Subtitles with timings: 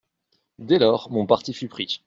[0.57, 1.99] Dès lors, mon parti fut pris.